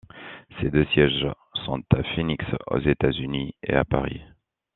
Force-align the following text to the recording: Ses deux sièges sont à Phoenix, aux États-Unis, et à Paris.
Ses 0.59 0.71
deux 0.71 0.85
sièges 0.85 1.27
sont 1.63 1.83
à 1.95 2.01
Phoenix, 2.15 2.43
aux 2.71 2.79
États-Unis, 2.79 3.53
et 3.61 3.75
à 3.75 3.85
Paris. 3.85 4.19